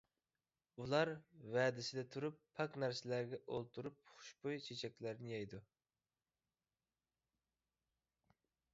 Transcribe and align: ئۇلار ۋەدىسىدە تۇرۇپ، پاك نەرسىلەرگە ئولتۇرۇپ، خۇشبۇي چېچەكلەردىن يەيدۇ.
ئۇلار 0.83 1.11
ۋەدىسىدە 1.55 2.03
تۇرۇپ، 2.15 2.39
پاك 2.61 2.79
نەرسىلەرگە 2.85 3.41
ئولتۇرۇپ، 3.57 4.01
خۇشبۇي 4.15 4.59
چېچەكلەردىن 4.69 5.31
يەيدۇ. 5.35 5.63